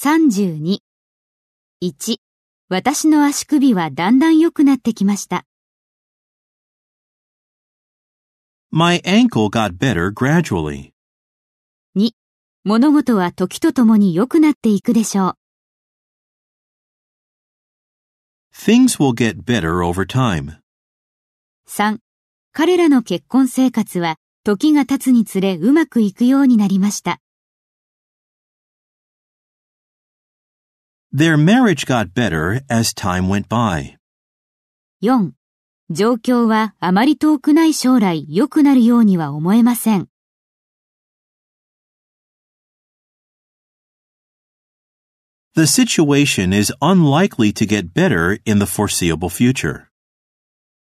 [0.00, 0.78] 32。
[1.82, 2.18] 1、
[2.68, 5.44] 私の足首はだんだん良くなってきました。
[8.70, 10.92] My ankle got better gradually.
[11.96, 12.10] 2、
[12.62, 15.34] 物事は時とともに良くなっていくでしょう。
[18.54, 20.58] Things will get better over time.
[21.66, 21.98] 3、
[22.52, 27.18] 彼らの結婚生活は時が経つにつれうまくいくようになりました。
[31.13, 33.97] Their marriage got better as time went by.
[35.01, 35.31] 4、
[35.89, 40.07] 状況はあまり遠くない将来良くなるようには思えません。
[45.55, 49.86] The situation is unlikely to get better in the foreseeable future.